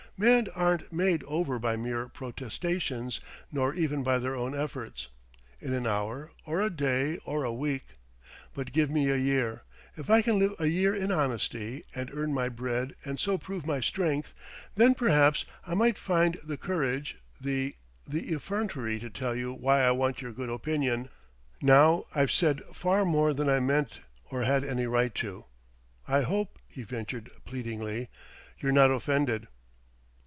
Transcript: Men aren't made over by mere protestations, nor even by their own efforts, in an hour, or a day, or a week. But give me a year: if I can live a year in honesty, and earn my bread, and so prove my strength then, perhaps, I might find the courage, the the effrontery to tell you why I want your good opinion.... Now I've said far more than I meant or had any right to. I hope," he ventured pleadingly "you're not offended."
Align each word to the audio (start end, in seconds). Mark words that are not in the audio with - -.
Men 0.17 0.49
aren't 0.53 0.93
made 0.93 1.23
over 1.23 1.57
by 1.57 1.75
mere 1.75 2.07
protestations, 2.07 3.21
nor 3.51 3.73
even 3.73 4.03
by 4.03 4.19
their 4.19 4.35
own 4.35 4.53
efforts, 4.53 5.07
in 5.59 5.73
an 5.73 5.87
hour, 5.87 6.31
or 6.45 6.61
a 6.61 6.69
day, 6.69 7.17
or 7.25 7.43
a 7.43 7.51
week. 7.51 7.97
But 8.53 8.71
give 8.71 8.91
me 8.91 9.09
a 9.09 9.15
year: 9.17 9.63
if 9.97 10.11
I 10.11 10.21
can 10.21 10.37
live 10.37 10.53
a 10.59 10.67
year 10.67 10.93
in 10.93 11.11
honesty, 11.11 11.85
and 11.95 12.11
earn 12.13 12.35
my 12.35 12.49
bread, 12.49 12.93
and 13.03 13.19
so 13.19 13.39
prove 13.39 13.65
my 13.65 13.79
strength 13.79 14.35
then, 14.75 14.93
perhaps, 14.93 15.43
I 15.65 15.73
might 15.73 15.97
find 15.97 16.35
the 16.43 16.55
courage, 16.55 17.17
the 17.43 17.75
the 18.05 18.29
effrontery 18.31 18.99
to 18.99 19.09
tell 19.09 19.35
you 19.35 19.51
why 19.51 19.81
I 19.81 19.89
want 19.89 20.21
your 20.21 20.33
good 20.33 20.51
opinion.... 20.51 21.09
Now 21.63 22.05
I've 22.13 22.31
said 22.31 22.61
far 22.73 23.05
more 23.05 23.33
than 23.33 23.49
I 23.49 23.59
meant 23.59 24.01
or 24.29 24.43
had 24.43 24.63
any 24.63 24.85
right 24.85 25.15
to. 25.15 25.45
I 26.07 26.21
hope," 26.21 26.59
he 26.67 26.83
ventured 26.83 27.31
pleadingly 27.43 28.09
"you're 28.59 28.71
not 28.71 28.91
offended." 28.91 29.47